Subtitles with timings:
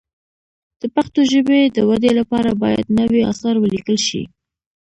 [0.81, 4.21] د پښتو ژبې د ودې لپاره باید نوي اثار ولیکل شي.